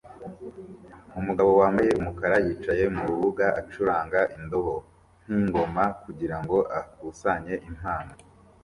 [1.19, 4.73] Umugabo wambaye umukara yicaye mu rubura acuranga indobo
[5.23, 8.13] nkingoma kugirango akusanye impano